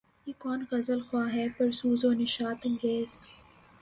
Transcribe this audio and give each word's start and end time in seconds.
یہ 0.27 0.33
کون 0.39 0.59
غزل 0.71 0.99
خواں 0.99 1.29
ہے 1.29 1.45
پرسوز 1.57 2.01
و 2.05 2.11
نشاط 2.13 2.59
انگیز 2.63 3.11